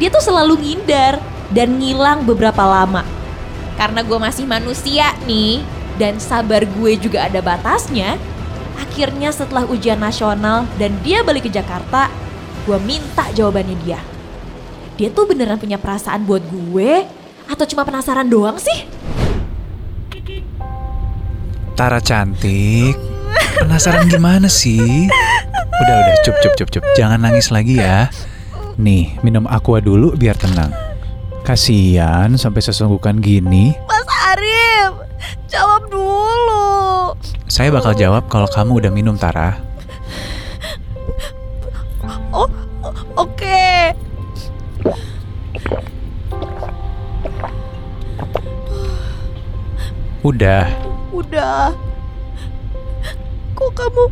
Dia 0.01 0.09
tuh 0.09 0.25
selalu 0.25 0.57
ngindar 0.59 1.21
dan 1.53 1.77
ngilang 1.77 2.25
beberapa 2.25 2.65
lama. 2.65 3.05
Karena 3.77 4.01
gue 4.01 4.17
masih 4.17 4.49
manusia 4.49 5.13
nih, 5.29 5.61
dan 6.01 6.17
sabar 6.17 6.65
gue 6.65 6.97
juga 6.97 7.29
ada 7.29 7.37
batasnya, 7.37 8.17
akhirnya 8.77 9.31
setelah 9.31 9.67
ujian 9.67 9.99
nasional 9.99 10.67
dan 10.79 10.95
dia 11.01 11.23
balik 11.23 11.47
ke 11.47 11.51
Jakarta, 11.51 12.11
gue 12.63 12.77
minta 12.83 13.27
jawabannya 13.31 13.75
dia. 13.83 13.99
Dia 14.95 15.11
tuh 15.11 15.27
beneran 15.27 15.59
punya 15.59 15.75
perasaan 15.75 16.23
buat 16.23 16.43
gue 16.47 17.03
atau 17.51 17.65
cuma 17.67 17.83
penasaran 17.83 18.27
doang 18.27 18.55
sih? 18.55 18.87
Tara 21.75 21.99
cantik. 21.99 22.95
Penasaran 23.59 24.07
gimana 24.07 24.47
sih? 24.47 25.11
Udah 25.75 25.95
udah 25.99 26.15
cup 26.23 26.35
cup 26.39 26.53
cup 26.55 26.69
cup. 26.71 26.83
Jangan 26.95 27.19
nangis 27.19 27.51
lagi 27.51 27.75
ya. 27.83 28.07
Nih, 28.79 29.15
minum 29.23 29.43
aqua 29.47 29.83
dulu 29.83 30.15
biar 30.15 30.39
tenang. 30.39 30.71
Kasian 31.43 32.39
sampai 32.39 32.63
sesungguhkan 32.63 33.19
gini. 33.19 33.75
Mas 33.87 34.07
Arif, 34.31 34.91
jawab 35.51 35.91
dulu. 35.91 36.24
Saya 37.45 37.69
bakal 37.69 37.93
jawab 37.93 38.25
kalau 38.25 38.49
kamu 38.49 38.81
udah 38.81 38.91
minum 38.91 39.15
Tara. 39.15 39.61
Oh, 42.33 42.49
oke. 43.15 43.93
Udah. 50.25 50.65
Udah. 51.13 51.69
Kok 53.53 53.71
kamu 53.77 54.03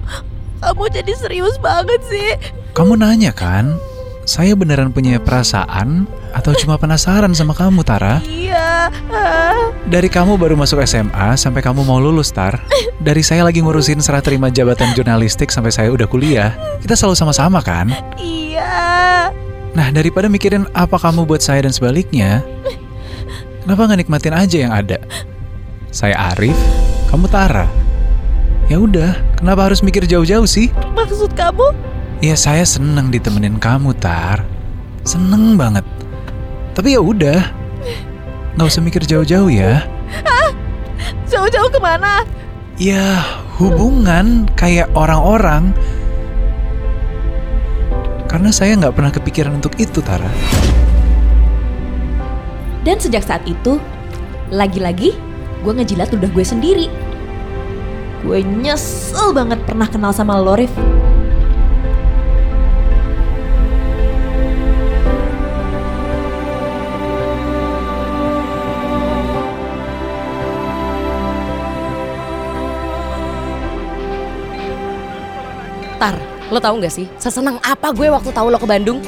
kamu 0.64 0.84
jadi 0.94 1.14
serius 1.18 1.58
banget 1.60 2.00
sih? 2.08 2.38
Kamu 2.78 2.96
nanya 2.96 3.36
kan? 3.36 3.76
Saya 4.24 4.56
beneran 4.56 4.96
punya 4.96 5.20
perasaan 5.20 6.08
atau 6.32 6.56
cuma 6.56 6.80
penasaran 6.80 7.36
sama 7.36 7.52
kamu 7.52 7.84
Tara? 7.84 8.24
Iya. 8.24 8.63
Dari 9.84 10.10
kamu 10.10 10.42
baru 10.42 10.58
masuk 10.58 10.82
SMA 10.84 11.38
sampai 11.38 11.62
kamu 11.62 11.86
mau 11.86 12.02
lulus, 12.02 12.34
Tar. 12.34 12.58
Dari 12.98 13.22
saya 13.22 13.46
lagi 13.46 13.62
ngurusin 13.62 14.02
serah 14.02 14.26
terima 14.26 14.50
jabatan 14.50 14.96
jurnalistik 14.98 15.54
sampai 15.54 15.70
saya 15.70 15.94
udah 15.94 16.10
kuliah. 16.10 16.58
Kita 16.82 16.98
selalu 16.98 17.14
sama-sama 17.14 17.62
kan? 17.62 17.94
Iya. 18.18 19.30
Nah, 19.74 19.88
daripada 19.94 20.30
mikirin 20.30 20.66
apa 20.74 20.98
kamu 20.98 21.26
buat 21.30 21.42
saya 21.42 21.66
dan 21.66 21.74
sebaliknya, 21.74 22.42
kenapa 23.66 23.90
nggak 23.90 24.00
nikmatin 24.06 24.34
aja 24.34 24.58
yang 24.58 24.74
ada? 24.74 24.98
Saya 25.94 26.34
Arif, 26.34 26.58
kamu 27.14 27.30
Tara. 27.30 27.70
Ya 28.72 28.82
udah, 28.82 29.20
kenapa 29.38 29.70
harus 29.70 29.86
mikir 29.86 30.10
jauh-jauh 30.10 30.50
sih? 30.50 30.74
Maksud 30.98 31.38
kamu? 31.38 31.70
Ya 32.24 32.34
saya 32.34 32.64
seneng 32.64 33.12
ditemenin 33.12 33.62
kamu, 33.62 33.94
Tar. 34.00 34.42
Seneng 35.04 35.60
banget. 35.60 35.84
Tapi 36.74 36.96
ya 36.96 37.02
udah, 37.04 37.63
nggak 38.54 38.68
usah 38.70 38.82
mikir 38.86 39.02
jauh-jauh 39.06 39.50
ya. 39.50 39.86
Jauh-jauh 41.30 41.70
ke 41.74 41.80
mana? 41.82 42.22
Ya, 42.78 43.22
hubungan 43.58 44.46
kayak 44.54 44.90
orang-orang. 44.94 45.74
Karena 48.30 48.50
saya 48.50 48.78
nggak 48.78 48.94
pernah 48.98 49.12
kepikiran 49.14 49.58
untuk 49.58 49.78
itu, 49.78 50.02
Tara. 50.02 50.30
Dan 52.82 52.98
sejak 52.98 53.26
saat 53.26 53.46
itu, 53.46 53.78
lagi-lagi 54.50 55.14
gue 55.62 55.74
ngejilat 55.74 56.10
ludah 56.14 56.30
gue 56.34 56.46
sendiri. 56.46 56.88
Gue 58.26 58.42
nyesel 58.42 59.34
banget 59.38 59.62
pernah 59.66 59.86
kenal 59.90 60.14
sama 60.14 60.38
lo, 60.38 60.58
Rif. 60.58 60.74
Tar, 76.04 76.20
lo 76.52 76.60
tau 76.60 76.76
gak 76.84 76.92
sih? 76.92 77.08
Sesenang 77.16 77.64
apa 77.64 77.96
gue 77.96 78.12
waktu 78.12 78.36
tahu 78.36 78.52
lo 78.52 78.60
ke 78.60 78.68
Bandung? 78.68 79.00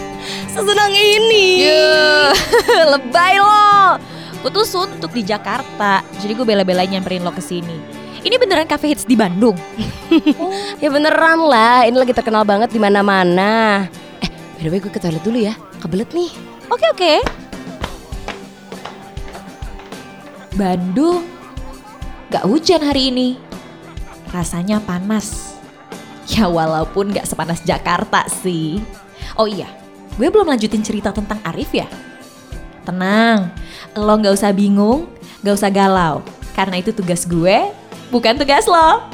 Sesenang 0.48 0.96
ini. 0.96 1.68
Yuh, 1.68 2.32
lebay 2.96 3.36
lo. 3.36 4.00
Gue 4.40 4.48
tuh 4.48 4.64
suntuk 4.64 5.12
di 5.12 5.20
Jakarta, 5.28 6.00
jadi 6.24 6.32
gue 6.32 6.48
bela-belain 6.48 6.88
nyamperin 6.88 7.20
lo 7.20 7.36
ke 7.36 7.44
sini. 7.44 7.76
Ini 8.24 8.40
beneran 8.40 8.64
cafe 8.64 8.96
hits 8.96 9.04
di 9.04 9.20
Bandung. 9.20 9.60
Ya 10.80 10.88
beneran 10.88 11.44
lah, 11.44 11.84
ini 11.84 12.00
lagi 12.00 12.16
terkenal 12.16 12.48
banget 12.48 12.72
di 12.72 12.80
mana-mana. 12.80 13.92
Eh, 14.24 14.32
by 14.56 14.62
the 14.64 14.72
way 14.72 14.80
gue 14.80 14.88
ke 14.88 14.96
toilet 14.96 15.20
dulu 15.20 15.44
ya. 15.44 15.52
Kebelet 15.84 16.08
nih. 16.16 16.32
Oke 16.72 16.86
oke. 16.96 17.14
Bandung, 20.56 21.28
gak 22.32 22.48
hujan 22.48 22.80
hari 22.88 23.12
ini. 23.12 23.36
Rasanya 24.32 24.80
panas. 24.80 25.55
Ya 26.26 26.50
walaupun 26.50 27.14
gak 27.14 27.30
sepanas 27.30 27.62
Jakarta 27.62 28.26
sih. 28.42 28.82
Oh 29.38 29.46
iya, 29.46 29.70
gue 30.18 30.28
belum 30.30 30.50
lanjutin 30.50 30.82
cerita 30.82 31.14
tentang 31.14 31.38
Arif 31.46 31.70
ya. 31.70 31.86
Tenang, 32.86 33.54
lo 33.94 34.14
gak 34.18 34.34
usah 34.34 34.54
bingung, 34.54 35.10
gak 35.46 35.56
usah 35.58 35.70
galau. 35.70 36.26
Karena 36.58 36.82
itu 36.82 36.90
tugas 36.96 37.26
gue, 37.30 37.70
bukan 38.10 38.38
tugas 38.38 38.66
lo. 38.66 39.06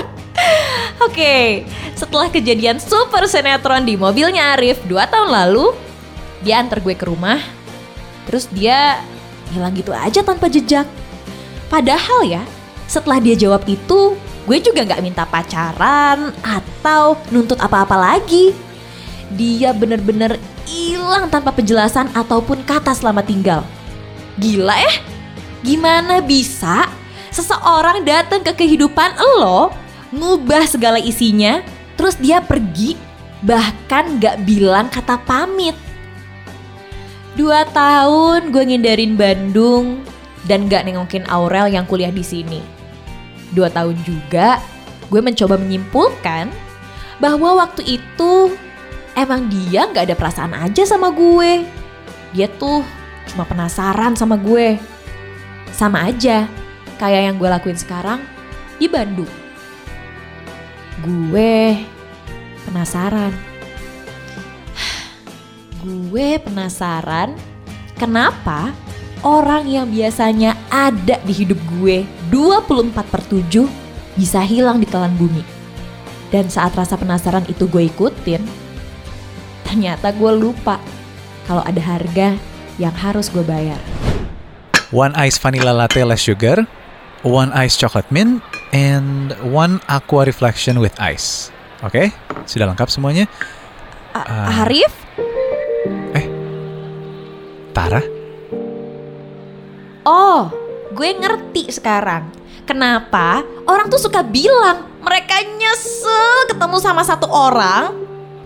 Oke, 1.06 1.64
setelah 1.96 2.28
kejadian 2.28 2.80
super 2.80 3.24
sinetron 3.28 3.84
di 3.84 3.96
mobilnya 3.96 4.56
Arif 4.56 4.80
2 4.84 4.96
tahun 5.08 5.28
lalu, 5.32 5.72
dia 6.44 6.60
antar 6.60 6.80
gue 6.80 6.96
ke 6.96 7.04
rumah, 7.08 7.40
terus 8.24 8.48
dia 8.52 9.00
hilang 9.52 9.72
gitu 9.76 9.92
aja 9.92 10.20
tanpa 10.24 10.48
jejak. 10.48 10.88
Padahal 11.68 12.24
ya, 12.24 12.42
setelah 12.88 13.20
dia 13.20 13.36
jawab 13.36 13.64
itu, 13.68 14.09
gue 14.50 14.58
juga 14.58 14.82
gak 14.82 14.98
minta 15.06 15.22
pacaran 15.22 16.34
atau 16.42 17.14
nuntut 17.30 17.54
apa-apa 17.62 17.94
lagi. 17.94 18.50
Dia 19.30 19.70
bener-bener 19.70 20.42
hilang 20.66 21.30
tanpa 21.30 21.54
penjelasan 21.54 22.10
ataupun 22.10 22.66
kata 22.66 22.90
selamat 22.90 23.30
tinggal. 23.30 23.62
Gila 24.42 24.74
ya? 24.74 24.94
Gimana 25.62 26.18
bisa 26.18 26.90
seseorang 27.30 28.02
datang 28.02 28.42
ke 28.42 28.50
kehidupan 28.50 29.22
lo, 29.38 29.70
ngubah 30.10 30.66
segala 30.66 30.98
isinya, 30.98 31.62
terus 31.94 32.18
dia 32.18 32.42
pergi, 32.42 32.98
bahkan 33.46 34.18
gak 34.18 34.42
bilang 34.42 34.90
kata 34.90 35.14
pamit. 35.30 35.78
Dua 37.38 37.62
tahun 37.70 38.50
gue 38.50 38.66
ngindarin 38.66 39.14
Bandung 39.14 40.02
dan 40.50 40.66
gak 40.66 40.90
nengokin 40.90 41.22
Aurel 41.30 41.70
yang 41.70 41.86
kuliah 41.86 42.10
di 42.10 42.26
sini. 42.26 42.79
Dua 43.50 43.68
tahun 43.70 43.98
juga 44.06 44.62
gue 45.10 45.20
mencoba 45.20 45.58
menyimpulkan 45.58 46.50
bahwa 47.18 47.58
waktu 47.66 48.00
itu 48.00 48.54
emang 49.18 49.50
dia 49.50 49.90
gak 49.90 50.06
ada 50.10 50.16
perasaan 50.16 50.54
aja 50.54 50.86
sama 50.86 51.10
gue. 51.10 51.66
Dia 52.30 52.46
tuh 52.46 52.86
cuma 53.30 53.44
penasaran 53.44 54.14
sama 54.14 54.38
gue. 54.38 54.78
Sama 55.74 56.06
aja 56.06 56.46
kayak 57.02 57.22
yang 57.30 57.36
gue 57.36 57.48
lakuin 57.50 57.78
sekarang 57.78 58.22
di 58.78 58.86
Bandung. 58.86 59.30
Gue 61.00 61.80
penasaran. 62.68 63.32
Gue 65.80 66.36
penasaran 66.36 67.32
kenapa 67.96 68.76
orang 69.24 69.64
yang 69.64 69.88
biasanya 69.88 70.56
ada 70.70 71.18
di 71.20 71.32
hidup 71.34 71.58
gue 71.76 72.06
24 72.30 72.94
per 72.94 73.22
7 73.22 73.66
bisa 74.14 74.40
hilang 74.40 74.78
di 74.78 74.86
telan 74.86 75.12
bumi. 75.14 75.42
Dan 76.30 76.46
saat 76.46 76.72
rasa 76.72 76.94
penasaran 76.94 77.42
itu 77.50 77.66
gue 77.66 77.90
ikutin, 77.90 78.38
ternyata 79.66 80.14
gue 80.14 80.30
lupa 80.30 80.78
kalau 81.44 81.66
ada 81.66 81.82
harga 81.82 82.38
yang 82.78 82.94
harus 82.94 83.26
gue 83.28 83.42
bayar. 83.42 83.82
One 84.90 85.14
ice 85.18 85.38
vanilla 85.38 85.74
latte 85.74 86.06
less 86.06 86.22
sugar, 86.22 86.66
one 87.22 87.50
ice 87.50 87.74
chocolate 87.74 88.06
mint, 88.14 88.42
and 88.70 89.34
one 89.42 89.82
aqua 89.86 90.22
reflection 90.22 90.78
with 90.78 90.94
ice. 91.02 91.50
Oke, 91.82 92.14
sudah 92.46 92.70
lengkap 92.70 92.86
semuanya. 92.86 93.26
A- 94.14 94.22
Ah. 94.22 94.62
Arif? 94.66 94.90
Tara, 97.70 98.02
Oh, 100.10 100.50
gue 100.90 101.14
ngerti 101.14 101.70
sekarang. 101.70 102.34
Kenapa 102.66 103.46
orang 103.62 103.86
tuh 103.86 104.02
suka 104.02 104.26
bilang 104.26 104.90
mereka 105.06 105.38
nyesel 105.38 106.50
ketemu 106.50 106.82
sama 106.82 107.06
satu 107.06 107.30
orang, 107.30 107.94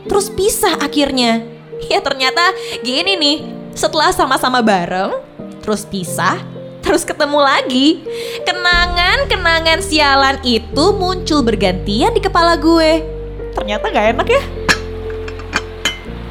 terus 0.05 0.29
pisah 0.29 0.77
akhirnya. 0.77 1.41
Ya 1.85 2.01
ternyata 2.01 2.55
gini 2.81 3.19
nih, 3.19 3.37
setelah 3.77 4.09
sama-sama 4.15 4.65
bareng, 4.65 5.21
terus 5.61 5.85
pisah, 5.85 6.41
terus 6.81 7.05
ketemu 7.05 7.45
lagi. 7.45 8.01
Kenangan-kenangan 8.47 9.85
sialan 9.85 10.39
itu 10.47 10.85
muncul 10.97 11.45
bergantian 11.45 12.15
di 12.15 12.23
kepala 12.25 12.57
gue. 12.57 13.05
Ternyata 13.53 13.85
gak 13.91 14.07
enak 14.17 14.29
ya. 14.31 14.43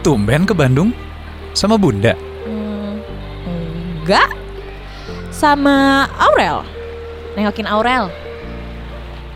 tumben 0.01 0.47
ke 0.47 0.55
Bandung 0.55 0.89
sama 1.53 1.77
Bunda. 1.77 2.17
Hmm, 2.47 3.03
enggak. 4.01 4.42
Sama 5.43 6.07
Aurel. 6.15 6.63
Nengokin 7.35 7.67
Aurel. 7.67 8.07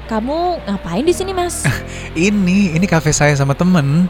Kamu 0.08 0.64
ngapain 0.64 1.04
di 1.04 1.12
sini, 1.12 1.36
Mas? 1.36 1.68
Ini, 2.16 2.80
ini 2.80 2.88
kafe 2.88 3.12
saya 3.12 3.36
sama 3.36 3.52
temen. 3.52 4.08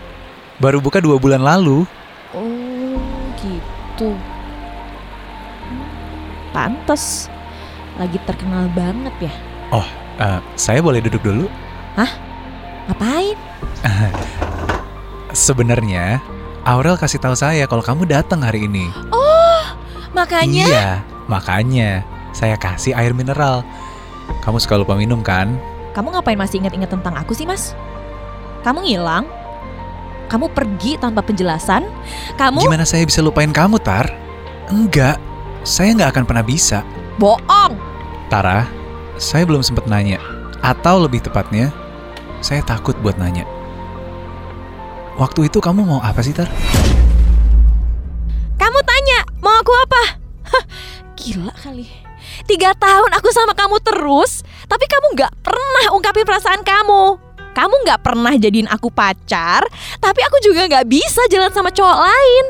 Baru 0.62 0.78
buka 0.78 1.02
dua 1.02 1.18
bulan 1.18 1.42
lalu. 1.42 1.90
oh, 2.38 3.02
gitu. 3.42 4.14
Pantes. 6.54 7.34
Lagi 7.98 8.22
terkenal 8.30 8.70
banget 8.78 9.18
ya. 9.18 9.34
Eh, 9.74 10.40
saya 10.54 10.86
boleh 10.86 11.02
duduk 11.02 11.26
dulu? 11.26 11.50
Ngapain? 12.94 13.38
Sebenarnya, 15.50 16.22
Aurel 16.62 16.94
kasih 16.94 17.18
tahu 17.18 17.34
saya 17.34 17.66
kalau 17.66 17.82
kamu 17.82 18.06
datang 18.06 18.46
hari 18.46 18.70
ini. 18.70 18.86
Makanya 20.14 20.66
Iya, 20.66 20.92
makanya 21.28 22.04
saya 22.34 22.60
kasih 22.60 22.96
air 22.96 23.16
mineral. 23.16 23.64
Kamu 24.44 24.60
suka 24.60 24.76
lupa 24.76 24.96
minum 25.00 25.24
kan? 25.24 25.56
kamu 25.98 26.14
ngapain 26.14 26.38
masih 26.38 26.62
ingat-ingat 26.62 26.94
tentang 26.94 27.18
aku 27.18 27.34
sih, 27.34 27.50
Mas? 27.50 27.74
Kamu 28.62 28.86
ngilang? 28.86 29.26
Kamu 30.30 30.54
pergi 30.54 31.02
tanpa 31.02 31.26
penjelasan? 31.26 31.90
Kamu 32.38 32.62
Gimana 32.62 32.86
saya 32.86 33.02
bisa 33.02 33.26
lupain 33.26 33.50
kamu, 33.50 33.82
Tar? 33.82 34.06
Enggak, 34.70 35.18
saya 35.66 35.98
nggak 35.98 36.14
akan 36.14 36.24
pernah 36.30 36.46
bisa. 36.46 36.86
bohong. 37.18 37.74
Tara, 38.30 38.70
saya 39.18 39.42
belum 39.50 39.66
sempat 39.66 39.90
nanya. 39.90 40.22
Atau 40.62 41.02
lebih 41.02 41.26
tepatnya, 41.26 41.74
saya 42.46 42.62
takut 42.62 42.94
buat 43.02 43.18
nanya. 43.18 43.50
Waktu 45.18 45.50
itu 45.50 45.58
kamu 45.58 45.82
mau 45.82 45.98
apa 46.06 46.22
sih, 46.22 46.38
Tar? 46.38 46.46
Gila 51.78 51.86
kali. 51.86 51.86
Tiga 52.50 52.74
tahun 52.74 53.12
aku 53.14 53.30
sama 53.30 53.54
kamu 53.54 53.78
terus, 53.86 54.42
tapi 54.66 54.86
kamu 54.90 55.14
nggak 55.14 55.34
pernah 55.46 55.86
ungkapin 55.94 56.26
perasaan 56.26 56.62
kamu. 56.66 57.22
Kamu 57.54 57.74
nggak 57.86 58.02
pernah 58.06 58.34
jadiin 58.38 58.70
aku 58.70 58.94
pacar, 58.94 59.66
tapi 59.98 60.22
aku 60.22 60.38
juga 60.46 60.70
nggak 60.70 60.86
bisa 60.86 61.26
jalan 61.30 61.50
sama 61.50 61.74
cowok 61.74 61.98
lain. 62.06 62.46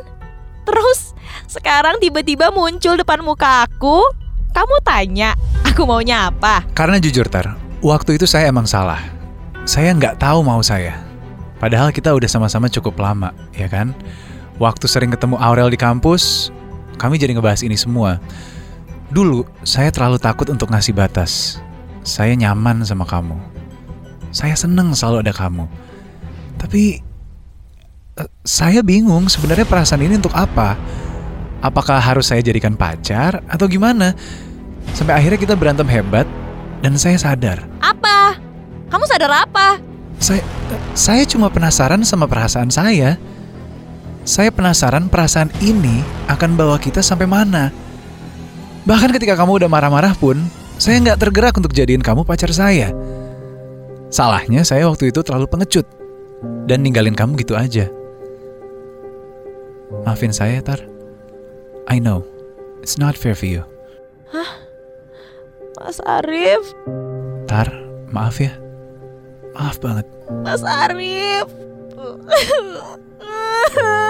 Terus 0.67 1.15
sekarang 1.47 2.03
tiba-tiba 2.03 2.51
muncul 2.51 2.99
depan 2.99 3.23
muka 3.23 3.63
aku, 3.63 4.03
kamu 4.51 4.75
tanya, 4.83 5.31
aku 5.63 5.87
maunya 5.87 6.27
apa? 6.27 6.67
Karena 6.75 6.99
jujur, 6.99 7.23
Tar, 7.31 7.55
waktu 7.79 8.19
itu 8.19 8.27
saya 8.27 8.51
emang 8.51 8.67
salah. 8.67 8.99
Saya 9.63 9.95
nggak 9.95 10.19
tahu 10.19 10.43
mau 10.43 10.59
saya. 10.59 10.99
Padahal 11.57 11.95
kita 11.95 12.11
udah 12.11 12.27
sama-sama 12.27 12.67
cukup 12.67 12.99
lama, 12.99 13.31
ya 13.55 13.71
kan? 13.71 13.95
Waktu 14.59 14.91
sering 14.91 15.15
ketemu 15.15 15.39
Aurel 15.39 15.71
di 15.71 15.79
kampus, 15.79 16.51
kami 16.99 17.15
jadi 17.15 17.31
ngebahas 17.31 17.63
ini 17.63 17.79
semua. 17.79 18.19
Dulu, 19.07 19.47
saya 19.63 19.87
terlalu 19.87 20.19
takut 20.19 20.51
untuk 20.51 20.67
ngasih 20.67 20.91
batas. 20.91 21.63
Saya 22.03 22.35
nyaman 22.35 22.83
sama 22.83 23.07
kamu. 23.07 23.39
Saya 24.35 24.51
seneng 24.59 24.91
selalu 24.91 25.23
ada 25.23 25.33
kamu. 25.33 25.63
Tapi, 26.59 26.99
eh, 28.19 28.29
saya 28.43 28.83
bingung 28.83 29.31
sebenarnya 29.31 29.63
perasaan 29.63 30.03
ini 30.03 30.19
untuk 30.19 30.35
apa? 30.35 30.75
Apakah 31.63 32.03
harus 32.03 32.27
saya 32.27 32.43
jadikan 32.43 32.75
pacar 32.75 33.39
atau 33.47 33.65
gimana? 33.71 34.11
Sampai 34.91 35.15
akhirnya 35.15 35.39
kita 35.39 35.55
berantem 35.55 35.87
hebat 35.87 36.27
dan 36.83 36.99
saya 36.99 37.15
sadar. 37.15 37.63
Apa? 37.79 38.35
Kamu 38.91 39.03
sadar 39.07 39.31
apa? 39.47 39.79
Saya 40.19 40.43
saya 40.93 41.23
cuma 41.23 41.47
penasaran 41.47 42.03
sama 42.03 42.27
perasaan 42.27 42.69
saya. 42.69 43.15
Saya 44.27 44.51
penasaran 44.51 45.07
perasaan 45.07 45.47
ini 45.63 46.03
akan 46.27 46.59
bawa 46.59 46.75
kita 46.75 46.99
sampai 46.99 47.25
mana. 47.25 47.71
Bahkan 48.87 49.11
ketika 49.19 49.35
kamu 49.35 49.59
udah 49.59 49.69
marah-marah 49.69 50.15
pun, 50.15 50.39
saya 50.79 51.03
nggak 51.03 51.19
tergerak 51.19 51.59
untuk 51.59 51.75
jadiin 51.75 51.99
kamu 51.99 52.23
pacar 52.23 52.47
saya. 52.55 52.95
Salahnya 54.07 54.63
saya 54.63 54.87
waktu 54.87 55.11
itu 55.11 55.19
terlalu 55.19 55.51
pengecut 55.51 55.83
dan 56.71 56.87
ninggalin 56.87 57.11
kamu 57.11 57.35
gitu 57.43 57.59
aja. 57.59 57.91
Maafin 60.07 60.31
saya, 60.31 60.63
Tar. 60.63 60.79
I 61.91 61.99
know, 61.99 62.23
it's 62.79 62.95
not 62.95 63.19
fair 63.19 63.35
for 63.35 63.51
you. 63.51 63.67
Mas 65.83 65.99
Arif, 66.07 66.63
Tar, 67.51 67.67
maaf 68.07 68.39
ya. 68.39 68.55
Maaf 69.51 69.83
banget. 69.83 70.07
Mas 70.47 70.63
Arif. 70.63 71.51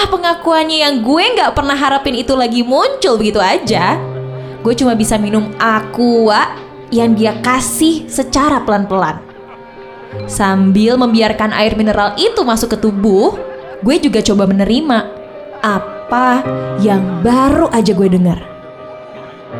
Setelah 0.00 0.16
pengakuannya 0.16 0.80
yang 0.80 1.04
gue 1.04 1.24
nggak 1.36 1.52
pernah 1.52 1.76
harapin 1.76 2.16
itu 2.16 2.32
lagi 2.32 2.64
muncul 2.64 3.20
begitu 3.20 3.36
aja, 3.36 4.00
gue 4.64 4.72
cuma 4.72 4.96
bisa 4.96 5.20
minum 5.20 5.52
aqua 5.60 6.56
yang 6.88 7.12
dia 7.12 7.36
kasih 7.44 8.08
secara 8.08 8.64
pelan-pelan. 8.64 9.20
Sambil 10.24 10.96
membiarkan 10.96 11.52
air 11.52 11.76
mineral 11.76 12.16
itu 12.16 12.40
masuk 12.40 12.72
ke 12.72 12.78
tubuh, 12.80 13.36
gue 13.84 14.00
juga 14.00 14.24
coba 14.24 14.48
menerima 14.48 15.04
apa 15.60 16.48
yang 16.80 17.20
baru 17.20 17.68
aja 17.68 17.92
gue 17.92 18.08
dengar. 18.08 18.40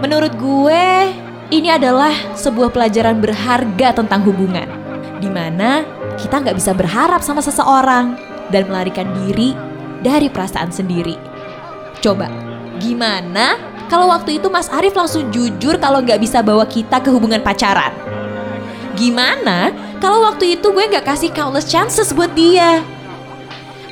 Menurut 0.01 0.33
gue, 0.41 1.13
ini 1.53 1.69
adalah 1.69 2.17
sebuah 2.33 2.73
pelajaran 2.73 3.21
berharga 3.21 3.93
tentang 3.93 4.25
hubungan, 4.25 4.73
di 5.21 5.29
mana 5.29 5.85
kita 6.17 6.41
nggak 6.41 6.57
bisa 6.57 6.73
berharap 6.73 7.21
sama 7.21 7.45
seseorang 7.45 8.17
dan 8.49 8.65
melarikan 8.73 9.05
diri 9.21 9.69
dari 10.01 10.33
perasaan 10.33 10.73
sendiri. 10.73 11.17
Coba, 12.01 12.33
gimana 12.81 13.61
kalau 13.93 14.09
waktu 14.09 14.41
itu 14.41 14.47
Mas 14.49 14.71
Arif 14.73 14.95
langsung 14.97 15.29
jujur 15.35 15.77
kalau 15.77 16.01
nggak 16.01 16.23
bisa 16.23 16.41
bawa 16.41 16.65
kita 16.65 17.03
ke 17.03 17.11
hubungan 17.13 17.43
pacaran? 17.45 17.93
Gimana 18.97 19.75
kalau 20.01 20.25
waktu 20.25 20.57
itu 20.57 20.73
gue 20.73 20.85
nggak 20.91 21.05
kasih 21.05 21.31
countless 21.35 21.69
chances 21.69 22.15
buat 22.15 22.33
dia? 22.33 22.81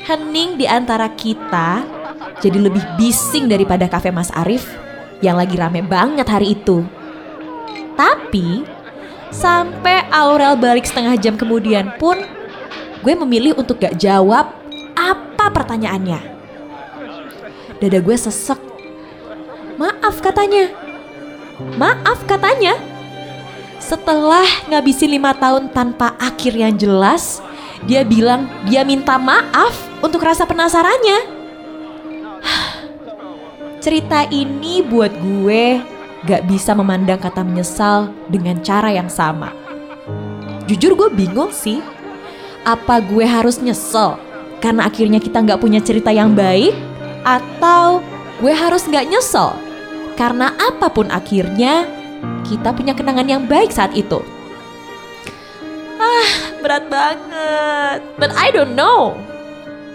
Hening 0.08 0.56
di 0.56 0.64
antara 0.64 1.12
kita 1.12 1.84
jadi 2.40 2.58
lebih 2.62 2.80
bising 2.96 3.50
daripada 3.50 3.90
kafe 3.90 4.08
Mas 4.08 4.32
Arif 4.32 4.64
yang 5.20 5.36
lagi 5.36 5.58
rame 5.58 5.84
banget 5.84 6.24
hari 6.30 6.56
itu. 6.56 6.86
Tapi 7.98 8.62
sampai 9.34 10.08
Aurel 10.08 10.56
balik 10.56 10.88
setengah 10.88 11.18
jam 11.20 11.34
kemudian 11.36 11.92
pun 12.00 12.16
gue 13.02 13.14
memilih 13.18 13.58
untuk 13.58 13.82
gak 13.82 13.98
jawab 14.00 14.54
apa 14.96 15.27
pertanyaannya. 15.50 16.20
Dada 17.78 17.98
gue 18.02 18.16
sesek. 18.18 18.58
Maaf 19.78 20.18
katanya. 20.18 20.72
Maaf 21.78 22.26
katanya. 22.26 22.74
Setelah 23.78 24.46
ngabisin 24.66 25.14
lima 25.14 25.30
tahun 25.32 25.70
tanpa 25.70 26.18
akhir 26.18 26.52
yang 26.58 26.74
jelas, 26.74 27.38
dia 27.86 28.02
bilang 28.02 28.50
dia 28.66 28.82
minta 28.82 29.14
maaf 29.16 29.74
untuk 30.02 30.26
rasa 30.26 30.42
penasarannya. 30.42 31.38
Cerita 33.78 34.26
ini 34.34 34.82
buat 34.82 35.14
gue 35.14 35.78
gak 36.26 36.50
bisa 36.50 36.74
memandang 36.74 37.22
kata 37.22 37.46
menyesal 37.46 38.10
dengan 38.26 38.58
cara 38.58 38.90
yang 38.90 39.06
sama. 39.06 39.54
Jujur 40.66 40.98
gue 40.98 41.08
bingung 41.14 41.54
sih, 41.54 41.78
apa 42.66 42.98
gue 42.98 43.22
harus 43.22 43.62
nyesel 43.62 44.18
karena 44.58 44.86
akhirnya 44.86 45.22
kita 45.22 45.42
gak 45.42 45.60
punya 45.62 45.78
cerita 45.82 46.10
yang 46.10 46.34
baik? 46.34 46.74
Atau 47.22 48.02
gue 48.38 48.54
harus 48.54 48.86
gak 48.86 49.06
nyesel 49.10 49.54
karena 50.18 50.54
apa 50.58 50.90
pun 50.90 51.10
akhirnya 51.10 51.86
kita 52.42 52.74
punya 52.74 52.94
kenangan 52.94 53.28
yang 53.28 53.42
baik 53.46 53.70
saat 53.70 53.94
itu? 53.94 54.18
Ah, 55.98 56.30
berat 56.62 56.86
banget. 56.90 58.00
But 58.18 58.34
I 58.34 58.50
don't 58.50 58.74
know. 58.74 59.18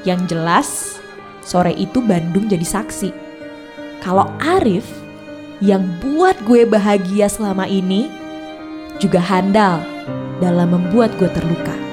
Yang 0.04 0.36
jelas, 0.36 0.70
sore 1.44 1.76
itu 1.76 2.04
Bandung 2.04 2.52
jadi 2.52 2.64
saksi 2.64 3.24
kalau 4.04 4.28
Arif 4.44 4.84
yang 5.64 5.88
buat 6.04 6.36
gue 6.44 6.68
bahagia 6.68 7.32
selama 7.32 7.64
ini 7.64 8.12
juga 9.00 9.24
handal 9.24 9.80
dalam 10.44 10.76
membuat 10.76 11.16
gue 11.16 11.32
terluka. 11.32 11.93